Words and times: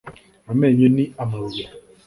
amenyo 0.51 0.87
ni 0.95 1.05
amabuye 1.23 1.65